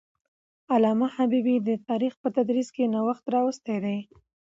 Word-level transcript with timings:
علامه 0.73 1.07
حبيبي 1.15 1.55
د 1.67 1.69
تاریخ 1.87 2.13
په 2.21 2.27
تدریس 2.35 2.69
کې 2.75 2.91
نوښت 2.93 3.25
راوستی 3.35 3.77
دی. 3.85 3.99